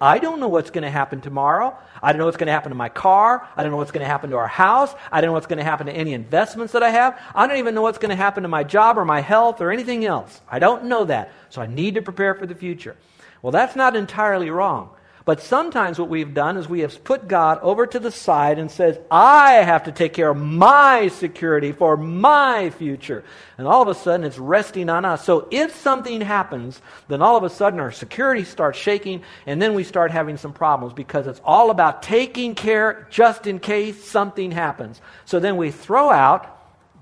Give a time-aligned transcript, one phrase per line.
[0.00, 1.76] I don't know what's going to happen tomorrow.
[2.02, 3.48] I don't know what's going to happen to my car.
[3.56, 4.94] I don't know what's going to happen to our house.
[5.10, 7.18] I don't know what's going to happen to any investments that I have.
[7.34, 9.70] I don't even know what's going to happen to my job or my health or
[9.70, 10.40] anything else.
[10.48, 11.32] I don't know that.
[11.50, 12.96] So I need to prepare for the future.
[13.42, 14.90] Well, that's not entirely wrong.
[15.26, 18.70] But sometimes what we've done is we have put God over to the side and
[18.70, 23.24] says, I have to take care of my security for my future.
[23.58, 25.24] And all of a sudden it's resting on us.
[25.24, 29.74] So if something happens, then all of a sudden our security starts shaking and then
[29.74, 34.52] we start having some problems because it's all about taking care just in case something
[34.52, 35.00] happens.
[35.24, 36.56] So then we throw out,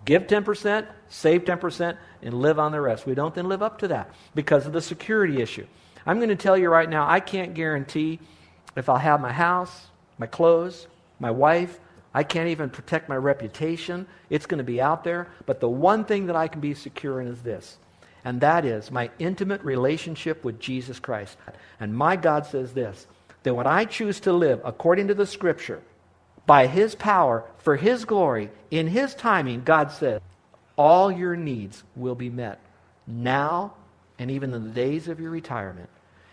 [0.06, 3.04] give 10%, save 10%, and live on the rest.
[3.04, 5.66] We don't then live up to that because of the security issue.
[6.06, 8.20] I'm going to tell you right now, I can't guarantee
[8.76, 9.86] if I'll have my house,
[10.18, 10.86] my clothes,
[11.18, 11.80] my wife.
[12.12, 14.06] I can't even protect my reputation.
[14.30, 15.28] It's going to be out there.
[15.46, 17.78] But the one thing that I can be secure in is this,
[18.24, 21.36] and that is my intimate relationship with Jesus Christ.
[21.80, 23.06] And my God says this
[23.42, 25.82] that when I choose to live according to the Scripture,
[26.46, 30.20] by His power, for His glory, in His timing, God says,
[30.76, 32.60] all your needs will be met
[33.06, 33.74] now
[34.18, 35.88] and even in the days of your retirement.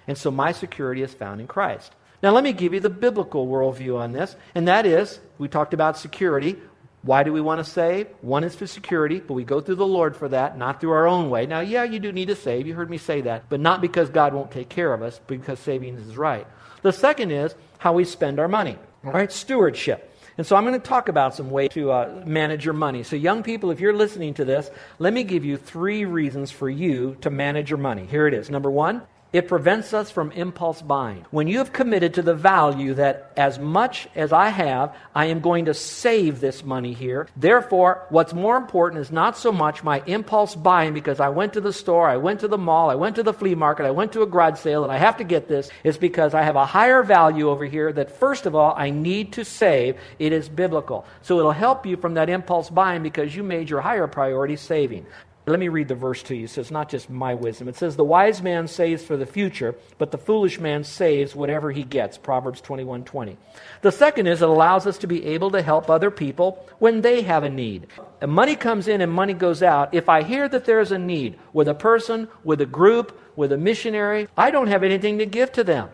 [0.08, 1.94] And so my security is found in Christ.
[2.24, 5.74] Now, let me give you the biblical worldview on this, and that is we talked
[5.74, 6.56] about security.
[7.02, 8.08] Why do we want to save?
[8.22, 11.08] One is for security, but we go through the Lord for that, not through our
[11.08, 11.48] own way.
[11.48, 12.68] Now, yeah, you do need to save.
[12.68, 15.58] You heard me say that, but not because God won't take care of us, because
[15.60, 16.46] saving is right.
[16.84, 18.78] The second is how we spend our money.
[19.04, 20.08] All right, stewardship.
[20.38, 23.02] And so I'm going to talk about some ways to uh, manage your money.
[23.04, 24.70] So, young people, if you're listening to this,
[25.00, 28.06] let me give you three reasons for you to manage your money.
[28.06, 28.50] Here it is.
[28.50, 29.02] Number one,
[29.34, 31.26] it prevents us from impulse buying.
[31.32, 35.40] When you have committed to the value that as much as I have, I am
[35.40, 37.28] going to save this money here.
[37.38, 41.62] Therefore, what's more important is not so much my impulse buying because I went to
[41.62, 44.12] the store, I went to the mall, I went to the flea market, I went
[44.14, 45.70] to a garage sale, and I have to get this.
[45.84, 49.34] It's because I have a higher value over here that, first of all, I need
[49.34, 49.96] to save.
[50.20, 51.06] It is biblical.
[51.22, 55.06] So it'll help you from that impulse buying because you made your higher priority saving.
[55.48, 56.46] Let me read the verse to you.
[56.46, 57.68] So it's not just my wisdom.
[57.68, 61.72] It says, The wise man saves for the future, but the foolish man saves whatever
[61.72, 62.18] he gets.
[62.18, 63.38] Proverbs 21 20.
[63.82, 67.24] The second is it allows us to be able to help other people when they
[67.24, 67.88] have a need.
[68.22, 69.94] And money comes in and money goes out.
[69.94, 73.58] If I hear that there's a need with a person, with a group, with a
[73.58, 75.90] missionary, I don't have anything to give to them.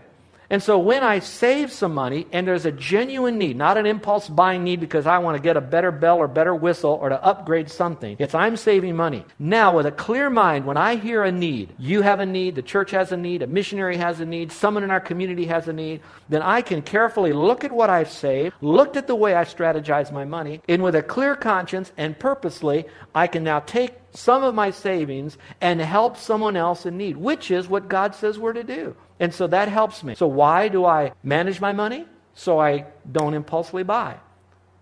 [0.49, 4.29] And so when I save some money and there's a genuine need, not an impulse
[4.29, 7.23] buying need because I want to get a better bell or better whistle or to
[7.23, 9.25] upgrade something, it's I'm saving money.
[9.39, 12.61] Now, with a clear mind, when I hear a need, you have a need, the
[12.61, 15.73] church has a need, a missionary has a need, someone in our community has a
[15.73, 19.43] need, then I can carefully look at what I've saved, looked at the way I
[19.43, 24.43] strategize my money, and with a clear conscience and purposely, I can now take some
[24.43, 28.53] of my savings and help someone else in need, which is what God says we're
[28.53, 28.95] to do.
[29.19, 30.15] And so that helps me.
[30.15, 32.05] So why do I manage my money?
[32.33, 34.17] So I don't impulsively buy.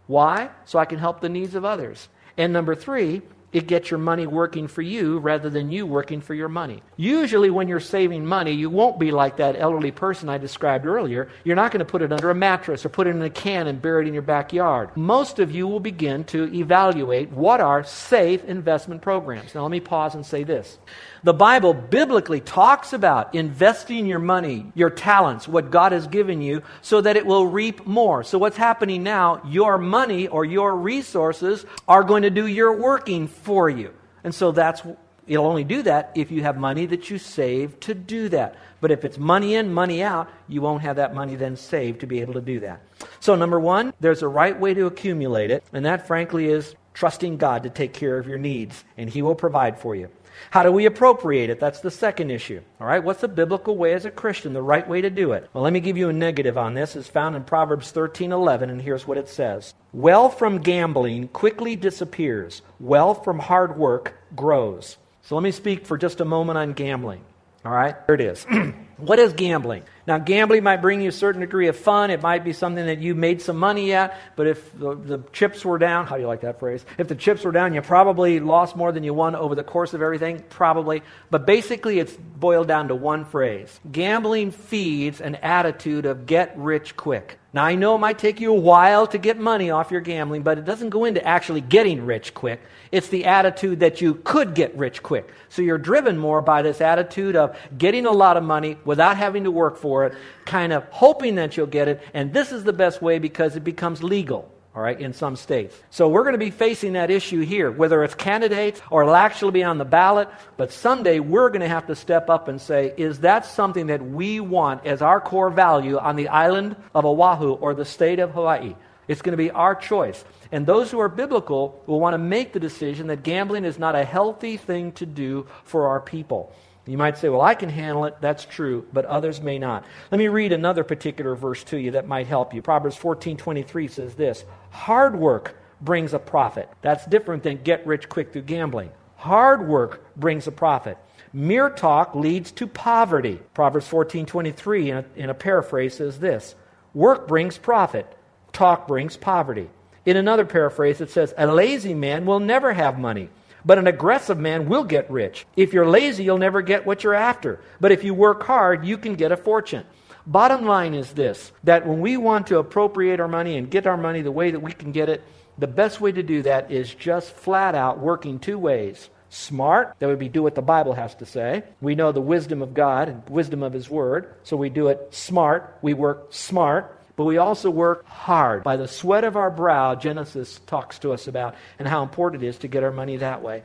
[0.08, 0.50] Why?
[0.66, 2.10] So I can help the needs of others.
[2.38, 3.22] And number three,
[3.56, 6.84] it gets your money working for you rather than you working for your money.
[6.98, 11.30] Usually, when you're saving money, you won't be like that elderly person I described earlier.
[11.46, 13.68] You're not going to put it under a mattress or put it in a can
[13.68, 14.90] and bury it in your backyard.
[14.98, 19.56] Most of you will begin to evaluate what are safe investment programs.
[19.56, 20.78] Now, let me pause and say this.
[21.24, 26.62] The Bible biblically talks about investing your money, your talents, what God has given you,
[26.82, 28.24] so that it will reap more.
[28.26, 33.28] So, what's happening now, your money or your resources are going to do your working
[33.46, 33.94] for you.
[34.24, 34.82] And so, that's
[35.28, 38.56] It'll only do that if you have money that you save to do that.
[38.80, 42.08] But if it's money in, money out, you won't have that money then saved to
[42.08, 42.82] be able to do that.
[43.20, 47.38] So, number one, there's a right way to accumulate it, and that, frankly, is trusting
[47.38, 50.10] God to take care of your needs, and He will provide for you.
[50.52, 51.60] How do we appropriate it?
[51.60, 52.62] That's the second issue.
[52.80, 55.50] All right, what's the biblical way as a Christian, the right way to do it?
[55.54, 56.96] Well, let me give you a negative on this.
[56.96, 59.74] It's found in Proverbs 13:11 and here's what it says.
[59.94, 62.62] Wealth from gambling quickly disappears.
[62.80, 64.98] Wealth from hard work grows.
[65.22, 67.22] So let me speak for just a moment on gambling.
[67.66, 68.46] All right, here it is.
[68.98, 69.84] what is gambling?
[70.08, 72.12] Now, gambling might bring you a certain degree of fun.
[72.12, 75.66] It might be something that you made some money at, but if the, the, chips
[75.66, 76.86] were down, how do you like that phrase?
[76.98, 79.94] If the chips were down, you probably lost more than you won over the course
[79.94, 81.02] of everything, probably.
[81.32, 86.96] But basically, it's boiled down to one phrase Gambling feeds an attitude of get rich
[86.96, 87.40] quick.
[87.56, 90.44] Now, I know it might take you a while to get money off your gambling,
[90.44, 92.62] but it doesn't go into actually getting rich quick.
[92.92, 95.30] It's the attitude that you could get rich quick.
[95.48, 99.46] So you're driven more by this attitude of getting a lot of money without having
[99.46, 102.74] to work for it, kind of hoping that you'll get it, and this is the
[102.74, 105.76] best way because it becomes legal all right, in some states.
[105.90, 109.52] So we're going to be facing that issue here, whether it's candidates or it'll actually
[109.52, 110.28] be on the ballot.
[110.58, 114.06] But someday we're going to have to step up and say, is that something that
[114.06, 118.32] we want as our core value on the island of Oahu or the state of
[118.32, 118.76] Hawaii?
[119.08, 120.26] It's going to be our choice.
[120.52, 123.96] And those who are biblical will want to make the decision that gambling is not
[123.96, 126.54] a healthy thing to do for our people.
[126.88, 128.18] You might say, well, I can handle it.
[128.22, 129.86] That's true, but others may not.
[130.12, 132.62] Let me read another particular verse to you that might help you.
[132.62, 138.32] Proverbs 14:23 says this, "Hard work brings a profit." That's different than get rich quick
[138.32, 138.92] through gambling.
[139.18, 140.98] Hard work brings a profit.
[141.34, 143.40] Mere talk leads to poverty.
[143.56, 146.54] Proverbs 14:23 in, in a paraphrase says this,
[146.94, 148.06] "Work brings profit,
[148.54, 149.70] talk brings poverty."
[150.06, 153.30] In another paraphrase it says, "A lazy man will never have money."
[153.66, 155.46] But an aggressive man will get rich.
[155.56, 157.60] If you're lazy, you'll never get what you're after.
[157.82, 159.86] But if you work hard, you can get a fortune.
[160.28, 163.98] Bottom line is this that when we want to appropriate our money and get our
[163.98, 165.24] money the way that we can get it,
[165.58, 169.10] the best way to do that is just flat out working two ways.
[169.30, 171.64] Smart, that would be do what the Bible has to say.
[171.82, 175.14] We know the wisdom of God and wisdom of His Word, so we do it
[175.14, 175.78] smart.
[175.82, 176.95] We work smart.
[177.16, 178.64] But we also work hard.
[178.64, 182.48] By the sweat of our brow, Genesis talks to us about, and how important it
[182.48, 183.64] is to get our money that way.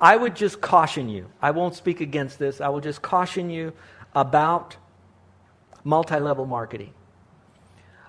[0.00, 1.26] I would just caution you.
[1.42, 2.60] I won't speak against this.
[2.60, 3.72] I will just caution you
[4.14, 4.76] about
[5.84, 6.94] multi level marketing.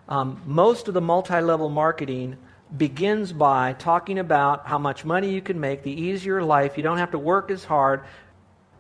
[0.08, 2.38] Um, most of the multi level marketing
[2.76, 7.00] begins by talking about how much money you can make, the easier life, you don't
[7.00, 8.04] have to work as hard,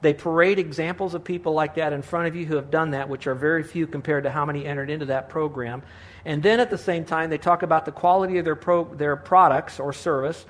[0.01, 3.09] they parade examples of people like that in front of you who have done that,
[3.09, 5.83] which are very few compared to how many entered into that program.
[6.25, 9.15] And then at the same time, they talk about the quality of their, pro- their
[9.15, 10.45] products or service.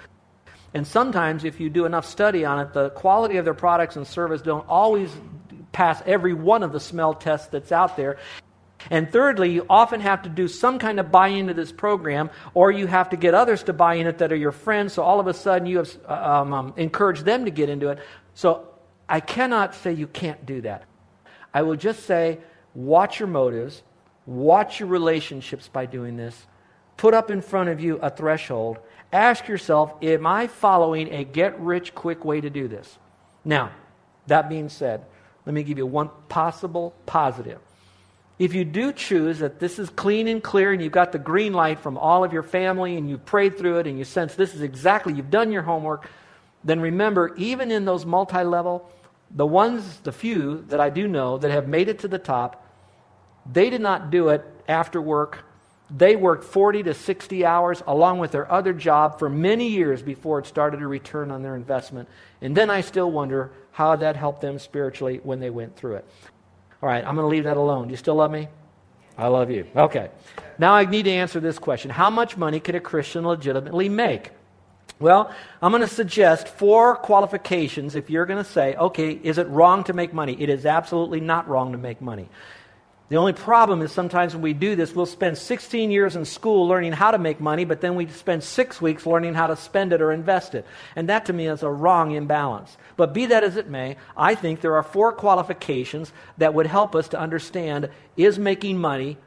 [0.73, 4.05] And sometimes, if you do enough study on it, the quality of their products and
[4.05, 5.11] service don't always
[5.71, 8.17] pass every one of the smell tests that's out there.
[8.89, 12.71] And thirdly, you often have to do some kind of buy into this program, or
[12.71, 14.93] you have to get others to buy in it that are your friends.
[14.93, 17.89] So all of a sudden, you have uh, um, um, encouraged them to get into
[17.89, 17.99] it.
[18.35, 18.68] So
[19.09, 20.83] I cannot say you can't do that.
[21.53, 22.39] I will just say,
[22.75, 23.81] watch your motives,
[24.25, 26.45] watch your relationships by doing this.
[26.95, 28.77] Put up in front of you a threshold.
[29.11, 32.99] Ask yourself, am I following a get rich quick way to do this?
[33.43, 33.71] Now,
[34.27, 35.05] that being said,
[35.45, 37.59] let me give you one possible positive.
[38.37, 41.53] If you do choose that this is clean and clear and you've got the green
[41.53, 44.53] light from all of your family and you prayed through it and you sense this
[44.53, 46.09] is exactly, you've done your homework,
[46.63, 48.89] then remember, even in those multi level,
[49.31, 52.65] the ones, the few that I do know that have made it to the top,
[53.51, 55.45] they did not do it after work.
[55.95, 60.39] They worked 40 to 60 hours along with their other job for many years before
[60.39, 62.07] it started to return on their investment.
[62.41, 66.05] And then I still wonder how that helped them spiritually when they went through it.
[66.81, 67.87] All right, I'm going to leave that alone.
[67.87, 68.47] Do you still love me?
[69.17, 69.67] I love you.
[69.75, 70.09] Okay.
[70.57, 74.31] Now I need to answer this question How much money could a Christian legitimately make?
[74.99, 79.47] Well, I'm going to suggest four qualifications if you're going to say, okay, is it
[79.47, 80.35] wrong to make money?
[80.37, 82.27] It is absolutely not wrong to make money.
[83.07, 86.67] The only problem is sometimes when we do this, we'll spend 16 years in school
[86.67, 89.93] learning how to make money, but then we spend six weeks learning how to spend
[89.93, 90.65] it or invest it.
[90.97, 92.77] And that to me is a wrong imbalance.
[92.97, 96.93] But be that as it may, I think there are four qualifications that would help
[96.93, 99.17] us to understand is making money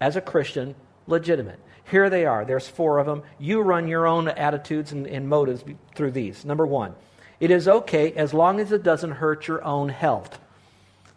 [0.00, 0.74] as a Christian
[1.06, 1.60] legitimate?
[1.90, 2.44] Here they are.
[2.44, 3.22] There's four of them.
[3.38, 6.44] You run your own attitudes and, and motives through these.
[6.44, 6.94] Number one,
[7.40, 10.38] it is okay as long as it doesn't hurt your own health.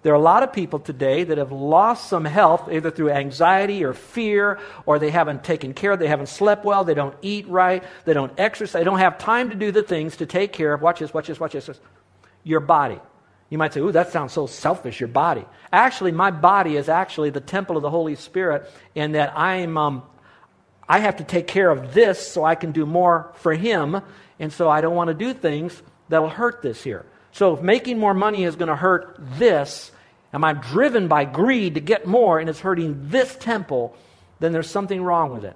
[0.05, 3.83] There are a lot of people today that have lost some health either through anxiety
[3.83, 7.83] or fear, or they haven't taken care, they haven't slept well, they don't eat right,
[8.05, 10.83] they don't exercise, they don't have time to do the things to take care of,
[10.83, 11.71] watch this, watch this, watch this,
[12.43, 12.99] your body.
[13.49, 15.43] You might say, ooh, that sounds so selfish, your body.
[15.73, 20.03] Actually, my body is actually the temple of the Holy Spirit, and that I'm um,
[20.87, 24.01] I have to take care of this so I can do more for Him.
[24.39, 27.05] And so I don't want to do things that'll hurt this here.
[27.31, 29.91] So if making more money is going to hurt this,
[30.33, 33.95] am I'm driven by greed to get more and it's hurting this temple,
[34.39, 35.55] then there's something wrong with it.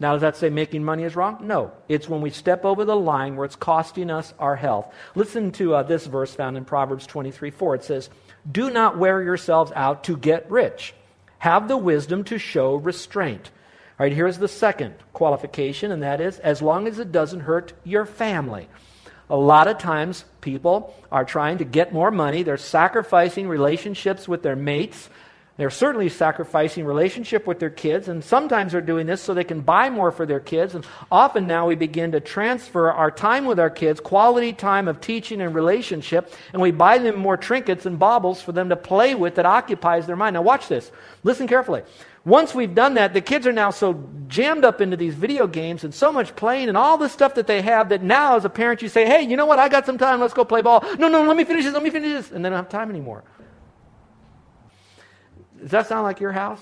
[0.00, 1.38] Now, does that say making money is wrong?
[1.42, 1.72] No.
[1.88, 4.92] It's when we step over the line where it's costing us our health.
[5.16, 7.74] Listen to uh, this verse found in Proverbs 23 4.
[7.74, 8.10] It says,
[8.50, 10.94] Do not wear yourselves out to get rich.
[11.38, 13.50] Have the wisdom to show restraint.
[13.98, 17.72] All right, here's the second qualification, and that is as long as it doesn't hurt
[17.82, 18.68] your family.
[19.28, 22.44] A lot of times, people are trying to get more money.
[22.44, 25.10] They're sacrificing relationships with their mates
[25.58, 29.60] they're certainly sacrificing relationship with their kids, and sometimes they're doing this so they can
[29.60, 30.76] buy more for their kids.
[30.76, 35.00] And often now we begin to transfer our time with our kids, quality time of
[35.00, 39.16] teaching and relationship, and we buy them more trinkets and baubles for them to play
[39.16, 40.34] with that occupies their mind.
[40.34, 40.92] Now, watch this.
[41.24, 41.82] Listen carefully.
[42.24, 45.82] Once we've done that, the kids are now so jammed up into these video games
[45.82, 48.50] and so much playing and all the stuff that they have that now, as a
[48.50, 49.58] parent, you say, hey, you know what?
[49.58, 50.20] I got some time.
[50.20, 50.84] Let's go play ball.
[50.98, 51.74] No, no, let me finish this.
[51.74, 52.30] Let me finish this.
[52.30, 53.24] And they don't have time anymore.
[55.60, 56.60] Does that sound like your house?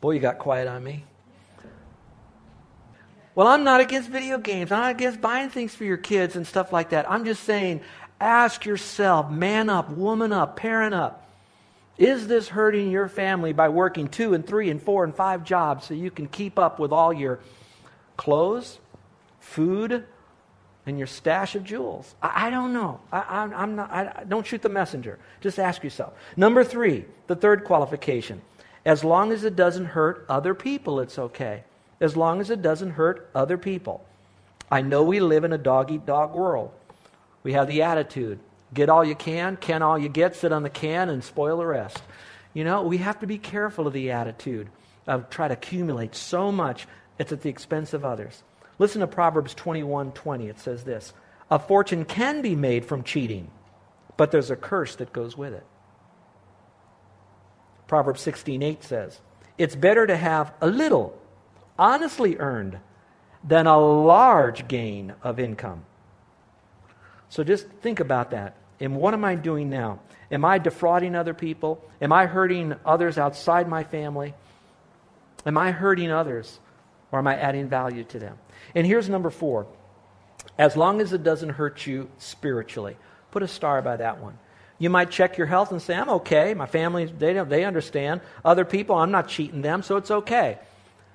[0.00, 1.04] Boy, you got quiet on me.
[3.34, 4.72] Well, I'm not against video games.
[4.72, 7.10] I'm not against buying things for your kids and stuff like that.
[7.10, 7.82] I'm just saying,
[8.20, 11.28] ask yourself, man up, woman up, parent up.
[11.98, 15.86] Is this hurting your family by working two and three and four and five jobs
[15.86, 17.40] so you can keep up with all your
[18.16, 18.78] clothes,
[19.40, 20.04] food,
[20.86, 22.14] and your stash of jewels?
[22.22, 23.00] I, I don't know.
[23.12, 25.18] I, am not, I, don't shoot the messenger.
[25.40, 26.14] Just ask yourself.
[26.36, 28.40] Number three, the third qualification.
[28.84, 31.64] As long as it doesn't hurt other people, it's okay.
[32.00, 34.04] As long as it doesn't hurt other people.
[34.70, 36.72] I know we live in a dog eat dog world.
[37.42, 38.38] We have the attitude
[38.74, 41.66] get all you can, can all you get, sit on the can, and spoil the
[41.66, 42.02] rest.
[42.52, 44.68] You know, we have to be careful of the attitude
[45.06, 46.86] of try to accumulate so much
[47.18, 48.42] it's at the expense of others.
[48.78, 50.48] Listen to Proverbs 21 20.
[50.48, 51.12] It says this
[51.50, 53.50] A fortune can be made from cheating,
[54.16, 55.64] but there's a curse that goes with it.
[57.86, 59.20] Proverbs 16 8 says,
[59.58, 61.18] It's better to have a little
[61.78, 62.78] honestly earned
[63.44, 65.84] than a large gain of income.
[67.28, 68.56] So just think about that.
[68.80, 70.00] And what am I doing now?
[70.30, 71.82] Am I defrauding other people?
[72.00, 74.34] Am I hurting others outside my family?
[75.44, 76.58] Am I hurting others?
[77.16, 78.36] Or am I adding value to them?
[78.74, 79.66] And here's number four
[80.58, 82.98] as long as it doesn't hurt you spiritually.
[83.30, 84.38] Put a star by that one.
[84.78, 86.52] You might check your health and say, I'm okay.
[86.52, 88.20] My family, they, they understand.
[88.44, 90.58] Other people, I'm not cheating them, so it's okay.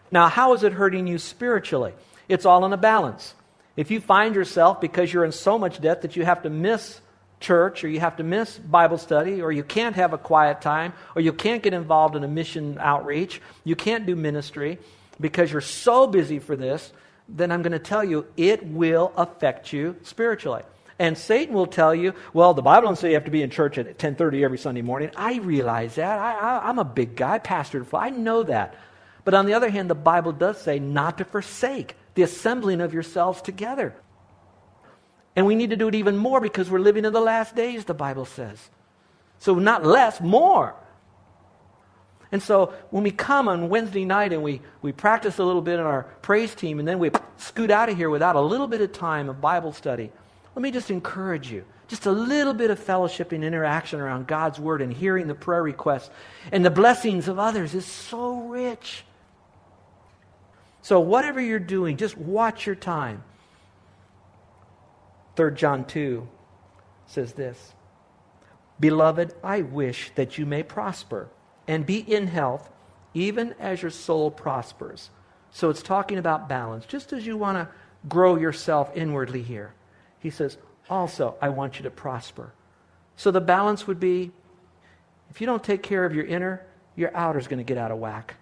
[0.10, 1.94] Now, how is it hurting you spiritually?
[2.28, 3.36] It's all in a balance.
[3.78, 7.00] If you find yourself, because you're in so much debt that you have to miss
[7.40, 10.94] church or you have to miss Bible study or you can't have a quiet time
[11.16, 14.80] or you can't get involved in a mission outreach, you can't do ministry
[15.22, 16.92] because you're so busy for this,
[17.30, 20.64] then I'm going to tell you it will affect you spiritually.
[21.00, 23.50] And Satan will tell you, well, the Bible doesn't say you have to be in
[23.50, 25.10] church at 10:30 every Sunday morning.
[25.16, 26.20] I realize that.
[26.20, 27.86] I, am a big guy, pastor.
[27.94, 28.76] I know that.
[29.24, 32.94] But on the other hand, the Bible does say not to forsake the assembling of
[32.94, 33.96] yourselves together.
[35.36, 37.86] And we need to do it even more because we're living in the last days,
[37.86, 38.70] the Bible says.
[39.40, 40.76] So not less, more.
[42.32, 45.80] And so when we come on Wednesday night and we, we practice a little bit
[45.80, 48.80] in our praise team and then we scoot out of here without a little bit
[48.82, 50.12] of time of Bible study,
[50.56, 51.66] let me just encourage you.
[51.90, 55.62] Just a little bit of fellowship and interaction around God's Word and hearing the prayer
[55.62, 56.10] requests
[56.54, 59.04] and the blessings of others is so rich.
[60.82, 63.24] So, whatever you're doing, just watch your time.
[65.36, 66.28] 3 John 2
[67.08, 67.74] says this
[68.80, 71.30] Beloved, I wish that you may prosper
[71.68, 72.70] and be in health,
[73.14, 75.10] even as your soul prospers.
[75.52, 76.86] So it's talking about balance.
[76.86, 77.68] Just as you want to
[78.08, 79.74] grow yourself inwardly here,
[80.20, 80.58] he says,
[80.90, 82.54] also, I want you to prosper.
[83.16, 84.32] So the balance would be
[85.30, 86.66] if you don't take care of your inner,
[86.96, 88.36] your outer is going to get out of whack.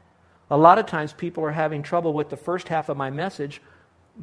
[0.49, 3.61] A lot of times people are having trouble with the first half of my message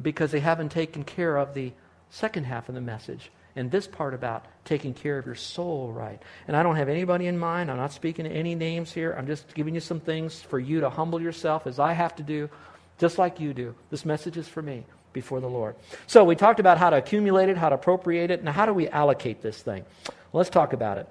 [0.01, 1.71] because they haven't taken care of the
[2.09, 6.21] second half of the message and this part about taking care of your soul right.
[6.47, 7.71] And I don't have anybody in mind.
[7.71, 9.15] I'm not speaking to any names here.
[9.17, 12.23] I'm just giving you some things for you to humble yourself as I have to
[12.23, 12.49] do,
[12.97, 13.75] just like you do.
[13.89, 15.75] This message is for me before the Lord.
[16.05, 18.43] So we talked about how to accumulate it, how to appropriate it.
[18.43, 19.85] Now, how do we allocate this thing?
[20.33, 21.07] Let's talk about it.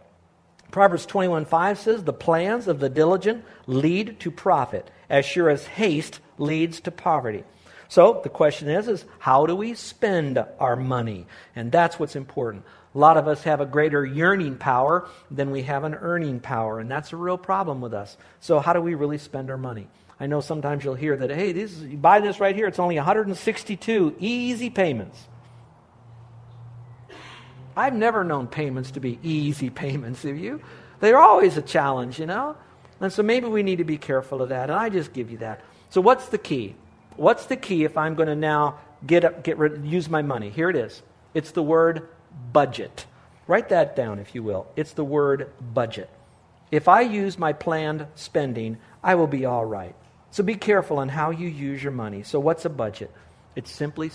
[0.70, 6.20] Proverbs 21:5 says, "The plans of the diligent lead to profit, as sure as haste
[6.38, 7.44] leads to poverty."
[7.88, 11.26] So the question is, is how do we spend our money?
[11.54, 12.64] And that's what's important.
[12.94, 16.80] A lot of us have a greater yearning power than we have an earning power,
[16.80, 18.16] and that's a real problem with us.
[18.40, 19.88] So how do we really spend our money?
[20.18, 22.96] I know sometimes you'll hear that, hey, this, you buy this right here, it's only
[22.96, 25.18] 162 easy payments.
[27.76, 30.62] I've never known payments to be easy payments, have you?
[31.00, 32.56] They're always a challenge, you know?
[33.00, 34.70] And so maybe we need to be careful of that.
[34.70, 35.60] And I just give you that.
[35.90, 36.74] So what's the key?
[37.16, 40.50] What's the key if I'm going to now get up, get rid, use my money?
[40.50, 41.02] Here it is.
[41.34, 42.08] It's the word
[42.52, 43.06] budget.
[43.46, 44.66] Write that down, if you will.
[44.76, 46.10] It's the word budget.
[46.70, 49.94] If I use my planned spending, I will be all right.
[50.30, 52.22] So be careful on how you use your money.
[52.22, 53.10] So, what's a budget?
[53.54, 54.10] It's simply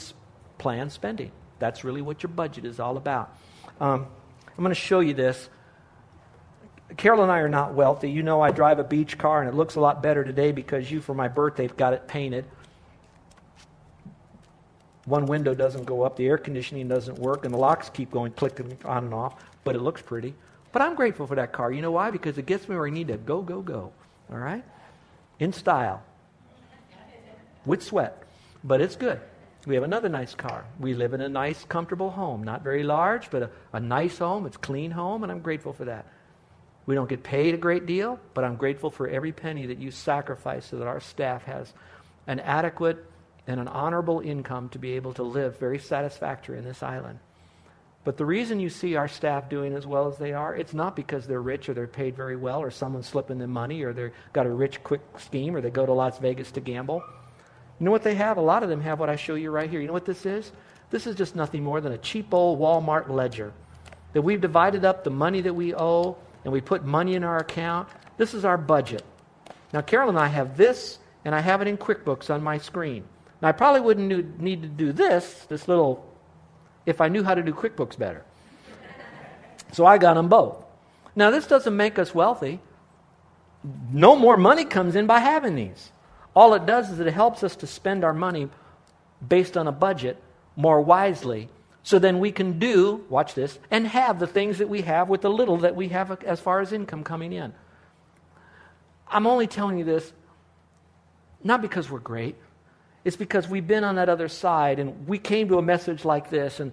[0.57, 1.31] planned spending.
[1.59, 3.35] That's really what your budget is all about.
[3.79, 4.05] Um,
[4.49, 5.49] I'm going to show you this.
[6.97, 8.11] Carol and I are not wealthy.
[8.11, 10.91] You know, I drive a beach car, and it looks a lot better today because
[10.91, 12.45] you, for my birthday, got it painted.
[15.05, 18.31] One window doesn't go up, the air conditioning doesn't work, and the locks keep going
[18.33, 20.35] clicking on and off, but it looks pretty.
[20.71, 21.71] But I'm grateful for that car.
[21.71, 22.11] You know why?
[22.11, 23.91] Because it gets me where I need to go, go, go.
[24.31, 24.63] All right?
[25.39, 26.03] In style.
[27.65, 28.23] With sweat.
[28.63, 29.19] But it's good.
[29.65, 30.65] We have another nice car.
[30.79, 32.43] We live in a nice, comfortable home.
[32.43, 34.45] Not very large, but a, a nice home.
[34.45, 36.05] It's clean home, and I'm grateful for that.
[36.85, 39.91] We don't get paid a great deal, but I'm grateful for every penny that you
[39.91, 41.73] sacrifice so that our staff has
[42.25, 43.05] an adequate
[43.47, 47.19] and an honorable income to be able to live very satisfactory in this island.
[48.03, 50.95] But the reason you see our staff doing as well as they are, it's not
[50.95, 54.11] because they're rich or they're paid very well or someone's slipping them money or they've
[54.33, 57.03] got a rich, quick scheme or they go to Las Vegas to gamble.
[57.79, 58.37] You know what they have?
[58.37, 59.81] A lot of them have what I show you right here.
[59.81, 60.51] You know what this is?
[60.89, 63.53] This is just nothing more than a cheap old Walmart ledger.
[64.13, 67.37] That we've divided up the money that we owe and we put money in our
[67.37, 67.87] account.
[68.17, 69.03] This is our budget.
[69.73, 73.05] Now, Carol and I have this, and I have it in QuickBooks on my screen.
[73.41, 76.05] Now, I probably wouldn't need to do this, this little,
[76.85, 78.23] if I knew how to do QuickBooks better.
[79.71, 80.63] So I got them both.
[81.15, 82.59] Now, this doesn't make us wealthy.
[83.91, 85.91] No more money comes in by having these.
[86.35, 88.49] All it does is it helps us to spend our money
[89.27, 90.21] based on a budget
[90.55, 91.49] more wisely.
[91.83, 95.21] So then we can do, watch this, and have the things that we have with
[95.21, 97.53] the little that we have as far as income coming in.
[99.07, 100.13] I'm only telling you this
[101.43, 102.35] not because we're great,
[103.03, 106.29] it's because we've been on that other side and we came to a message like
[106.29, 106.71] this and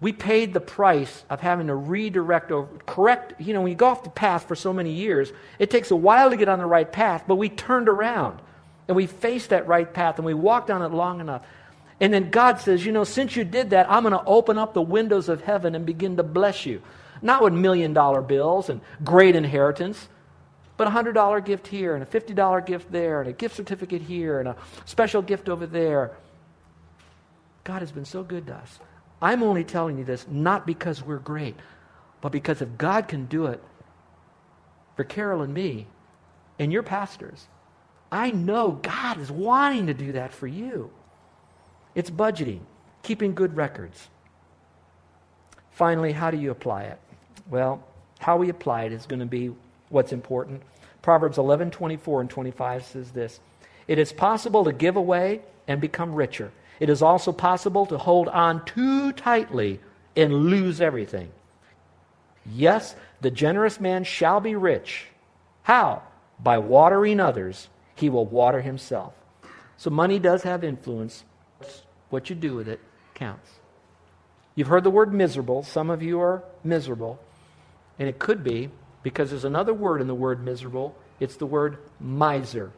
[0.00, 3.40] we paid the price of having to redirect or correct.
[3.40, 5.96] You know, when you go off the path for so many years, it takes a
[5.96, 8.40] while to get on the right path, but we turned around
[8.86, 11.42] and we faced that right path and we walked on it long enough.
[12.00, 14.74] And then God says, You know, since you did that, I'm going to open up
[14.74, 16.82] the windows of heaven and begin to bless you.
[17.22, 20.08] Not with million dollar bills and great inheritance,
[20.76, 24.40] but a $100 gift here and a $50 gift there and a gift certificate here
[24.40, 26.16] and a special gift over there.
[27.62, 28.78] God has been so good to us.
[29.22, 31.56] I'm only telling you this not because we're great,
[32.20, 33.62] but because if God can do it
[34.96, 35.86] for Carol and me
[36.58, 37.46] and your pastors,
[38.10, 40.90] I know God is wanting to do that for you.
[41.94, 42.60] It's budgeting,
[43.02, 44.08] keeping good records.
[45.70, 47.00] Finally, how do you apply it?
[47.48, 47.82] Well,
[48.18, 49.52] how we apply it is going to be
[49.88, 50.62] what's important.
[51.02, 53.40] Proverbs 11, 24 and 25 says this
[53.86, 56.50] It is possible to give away and become richer.
[56.80, 59.80] It is also possible to hold on too tightly
[60.16, 61.30] and lose everything.
[62.46, 65.06] Yes, the generous man shall be rich.
[65.62, 66.02] How?
[66.38, 69.14] By watering others, he will water himself.
[69.76, 71.24] So money does have influence.
[72.10, 72.80] What you do with it
[73.14, 73.50] counts.
[74.54, 75.62] You've heard the word miserable.
[75.62, 77.18] Some of you are miserable.
[77.98, 78.70] And it could be
[79.04, 80.96] because there's another word in the word miserable.
[81.20, 82.72] It's the word miser.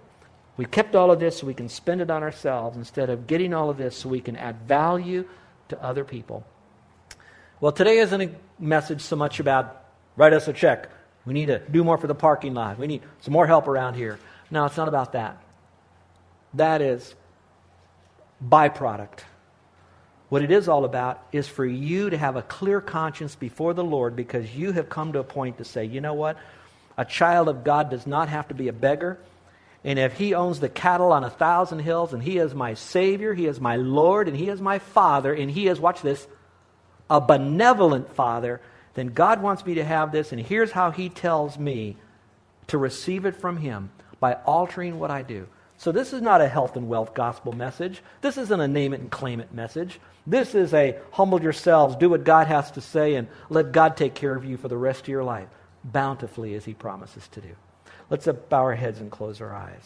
[0.59, 3.55] We kept all of this so we can spend it on ourselves instead of getting
[3.55, 5.27] all of this so we can add value
[5.69, 6.45] to other people.
[7.61, 9.85] Well, today isn't a message so much about
[10.17, 10.91] write us a check.
[11.25, 12.79] We need to do more for the parking lot.
[12.79, 14.19] We need some more help around here.
[14.51, 15.43] No, it's not about that.
[16.55, 17.15] That is
[18.45, 19.21] byproduct.
[20.29, 23.85] What it is all about is for you to have a clear conscience before the
[23.85, 26.37] Lord because you have come to a point to say, you know what?
[26.99, 29.19] A child of God does not have to be a beggar.
[29.85, 33.35] And if he owns the cattle on a thousand hills and he is my Savior,
[33.35, 36.27] he is my Lord, and he is my Father, and he is, watch this,
[37.09, 38.61] a benevolent Father,
[38.95, 40.33] then God wants me to have this.
[40.33, 41.97] And here's how he tells me
[42.67, 45.47] to receive it from him by altering what I do.
[45.79, 48.03] So, this is not a health and wealth gospel message.
[48.23, 50.01] This isn't a name it and claim it message.
[50.27, 54.15] This is a humble yourselves, do what God has to say, and let God take
[54.15, 55.49] care of you for the rest of your life,
[55.85, 57.55] bountifully as He promises to do.
[58.09, 59.85] Let's bow our heads and close our eyes.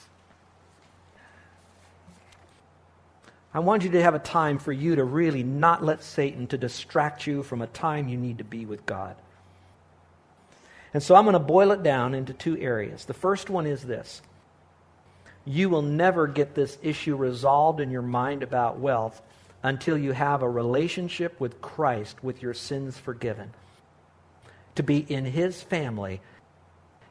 [3.52, 6.58] I want you to have a time for you to really not let Satan to
[6.58, 9.16] distract you from a time you need to be with God.
[10.94, 13.04] And so I'm going to boil it down into two areas.
[13.04, 14.22] The first one is this
[15.44, 19.20] you will never get this issue resolved in your mind about wealth
[19.62, 23.52] until you have a relationship with Christ with your sins forgiven.
[24.76, 26.20] To be in his family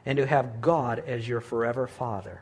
[0.06, 2.40] and to have God as your forever Father.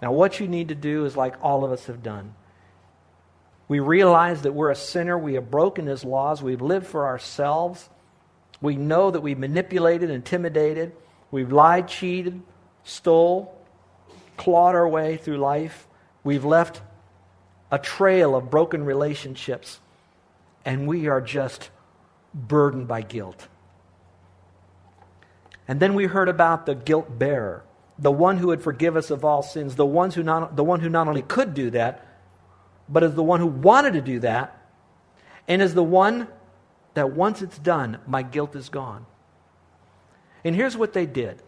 [0.00, 2.34] Now, what you need to do is like all of us have done.
[3.68, 5.16] We realize that we're a sinner.
[5.16, 6.42] We have broken his laws.
[6.42, 7.88] We've lived for ourselves.
[8.60, 10.92] We know that we've manipulated, intimidated.
[11.30, 12.42] We've lied, cheated,
[12.84, 13.56] stole,
[14.42, 15.86] clawed our way through life.
[16.24, 16.82] We've left
[17.70, 19.78] a trail of broken relationships.
[20.64, 21.70] And we are just
[22.34, 23.46] burdened by guilt.
[25.68, 27.62] And then we heard about the guilt bearer,
[28.00, 30.80] the one who would forgive us of all sins, the, ones who not, the one
[30.80, 32.04] who not only could do that,
[32.88, 34.60] but is the one who wanted to do that,
[35.46, 36.26] and is the one
[36.94, 39.06] that once it's done, my guilt is gone.
[40.44, 41.40] And here's what they did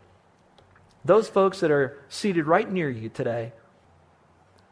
[1.05, 3.53] those folks that are seated right near you today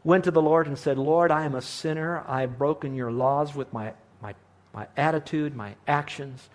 [0.05, 2.25] went to the Lord and said, Lord, I am a sinner.
[2.27, 4.35] I've broken your laws with my, my,
[4.73, 6.49] my attitude, my actions.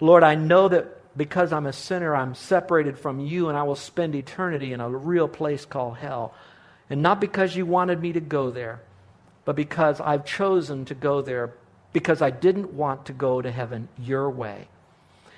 [0.00, 3.76] Lord, I know that because I'm a sinner, I'm separated from you and I will
[3.76, 6.34] spend eternity in a real place called hell.
[6.88, 8.80] And not because you wanted me to go there,
[9.44, 11.52] but because I've chosen to go there
[11.92, 14.68] because I didn't want to go to heaven your way.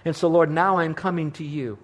[0.05, 1.79] And so, Lord, now I'm coming to you,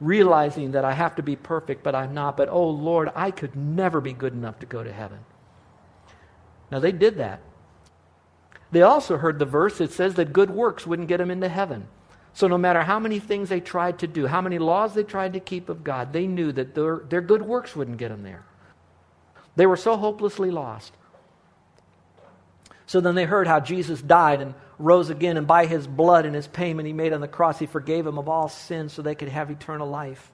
[0.00, 2.36] realizing that I have to be perfect, but I'm not.
[2.36, 5.18] But, oh, Lord, I could never be good enough to go to heaven.
[6.70, 7.40] Now, they did that.
[8.72, 11.88] They also heard the verse that says that good works wouldn't get them into heaven.
[12.32, 15.32] So, no matter how many things they tried to do, how many laws they tried
[15.32, 18.44] to keep of God, they knew that their, their good works wouldn't get them there.
[19.56, 20.92] They were so hopelessly lost.
[22.86, 26.34] So then they heard how Jesus died and rose again, and by his blood and
[26.34, 29.14] his payment he made on the cross, he forgave them of all sins so they
[29.14, 30.32] could have eternal life.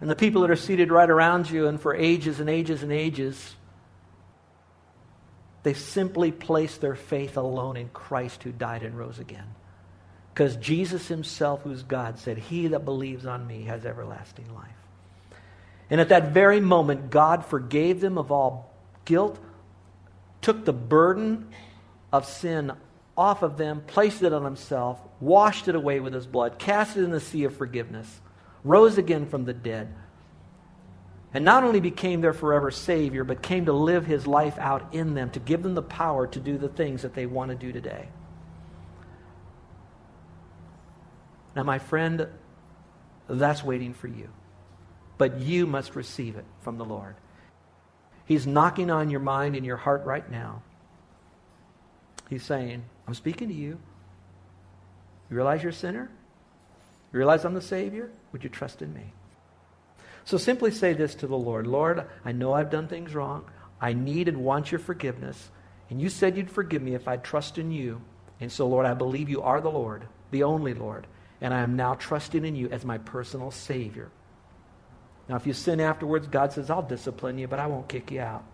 [0.00, 2.92] And the people that are seated right around you, and for ages and ages and
[2.92, 3.54] ages,
[5.62, 9.54] they simply place their faith alone in Christ who died and rose again.
[10.32, 14.68] Because Jesus himself, who's God, said, He that believes on me has everlasting life.
[15.88, 19.38] And at that very moment, God forgave them of all guilt,
[20.42, 21.48] took the burden
[22.14, 22.70] of sin
[23.16, 27.02] off of them, placed it on himself, washed it away with his blood, cast it
[27.02, 28.20] in the sea of forgiveness,
[28.62, 29.92] rose again from the dead,
[31.32, 35.14] and not only became their forever Savior, but came to live his life out in
[35.14, 37.72] them, to give them the power to do the things that they want to do
[37.72, 38.08] today.
[41.56, 42.28] Now, my friend,
[43.28, 44.28] that's waiting for you.
[45.18, 47.16] But you must receive it from the Lord.
[48.24, 50.62] He's knocking on your mind and your heart right now.
[52.28, 53.78] He's saying, I'm speaking to you.
[55.30, 56.10] You realize you're a sinner?
[57.12, 58.10] You realize I'm the Savior?
[58.32, 59.12] Would you trust in me?
[60.24, 63.44] So simply say this to the Lord Lord, I know I've done things wrong.
[63.80, 65.50] I need and want your forgiveness.
[65.90, 68.00] And you said you'd forgive me if I trust in you.
[68.40, 71.06] And so, Lord, I believe you are the Lord, the only Lord.
[71.40, 74.10] And I am now trusting in you as my personal Savior.
[75.28, 78.20] Now, if you sin afterwards, God says, I'll discipline you, but I won't kick you
[78.20, 78.44] out.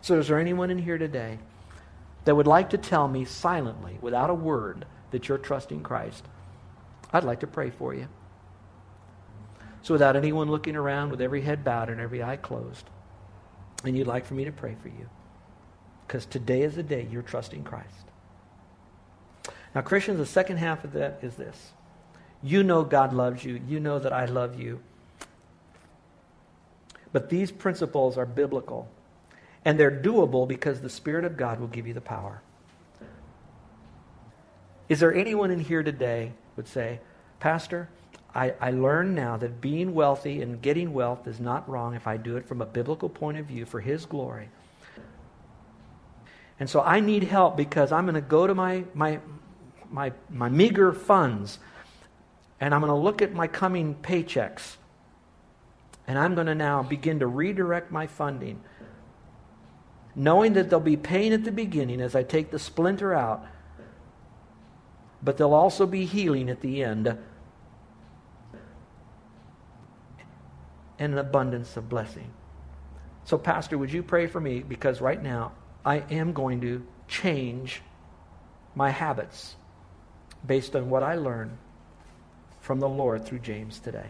[0.00, 1.38] So, is there anyone in here today
[2.24, 6.24] that would like to tell me silently, without a word, that you're trusting Christ?
[7.12, 8.08] I'd like to pray for you.
[9.82, 12.84] So, without anyone looking around, with every head bowed and every eye closed,
[13.84, 15.08] and you'd like for me to pray for you,
[16.06, 18.08] because today is the day you're trusting Christ.
[19.74, 21.72] Now, Christians, the second half of that is this.
[22.42, 23.60] You know God loves you.
[23.66, 24.80] You know that I love you.
[27.12, 28.88] But these principles are biblical.
[29.64, 32.42] And they're doable because the Spirit of God will give you the power.
[34.88, 37.00] Is there anyone in here today would say,
[37.40, 37.88] Pastor,
[38.34, 42.16] I, I learn now that being wealthy and getting wealth is not wrong if I
[42.16, 44.48] do it from a biblical point of view for His glory.
[46.60, 49.20] And so I need help because I'm going to go to my, my,
[49.90, 51.58] my, my meager funds
[52.60, 54.76] and I'm going to look at my coming paychecks
[56.06, 58.60] and I'm going to now begin to redirect my funding,
[60.18, 63.46] knowing that there'll be pain at the beginning as I take the splinter out,
[65.22, 67.16] but there'll also be healing at the end
[70.98, 72.32] and an abundance of blessing.
[73.24, 74.58] So, Pastor, would you pray for me?
[74.58, 75.52] Because right now
[75.84, 77.80] I am going to change
[78.74, 79.54] my habits
[80.44, 81.56] based on what I learned
[82.60, 84.06] from the Lord through James today.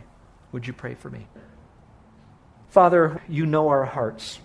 [0.53, 1.27] Would you pray for me?
[2.69, 4.39] Father, you know our hearts.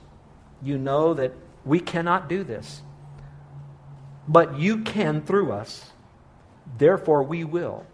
[0.61, 1.33] You know that
[1.65, 2.81] we cannot do this.
[4.27, 5.91] But you can through us.
[6.77, 7.85] Therefore, we will.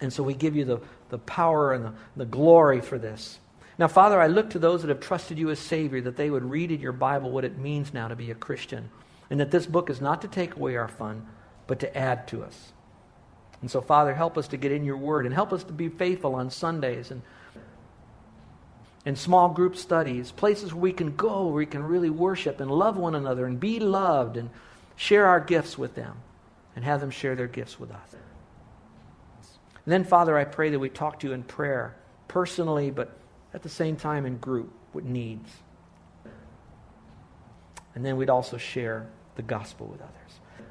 [0.00, 3.38] And so we give you the, the power and the, the glory for this.
[3.78, 6.44] Now, Father, I look to those that have trusted you as Savior that they would
[6.44, 8.90] read in your Bible what it means now to be a Christian,
[9.30, 11.26] and that this book is not to take away our fun,
[11.66, 12.72] but to add to us.
[13.62, 15.88] And so, Father, help us to get in your word and help us to be
[15.88, 17.22] faithful on Sundays and
[19.04, 22.70] in small group studies, places where we can go, where we can really worship and
[22.70, 24.50] love one another and be loved and
[24.96, 26.16] share our gifts with them
[26.76, 28.12] and have them share their gifts with us.
[28.12, 31.96] And then, Father, I pray that we talk to you in prayer,
[32.28, 33.16] personally, but
[33.54, 35.50] at the same time in group with needs.
[37.94, 40.66] And then we'd also share the gospel with others.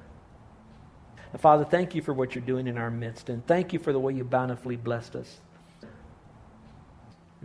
[1.31, 3.91] And Father, thank you for what you're doing in our midst, and thank you for
[3.91, 5.39] the way you bountifully blessed us.